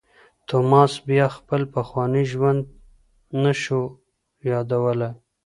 توماس 0.47 0.93
بیا 1.07 1.27
خپل 1.37 1.61
پخوانی 1.73 2.23
ژوند 2.31 2.61
نه 3.43 3.53
شو 3.61 3.81
یادولای. 4.49 5.11